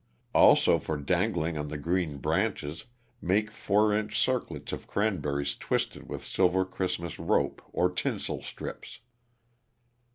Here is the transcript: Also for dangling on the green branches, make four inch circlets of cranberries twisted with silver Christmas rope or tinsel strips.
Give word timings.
Also 0.33 0.79
for 0.79 0.97
dangling 0.97 1.59
on 1.59 1.67
the 1.67 1.77
green 1.77 2.17
branches, 2.17 2.85
make 3.21 3.51
four 3.51 3.93
inch 3.93 4.19
circlets 4.19 4.71
of 4.73 4.87
cranberries 4.87 5.53
twisted 5.55 6.09
with 6.09 6.25
silver 6.25 6.65
Christmas 6.65 7.19
rope 7.19 7.61
or 7.71 7.87
tinsel 7.87 8.41
strips. 8.41 9.01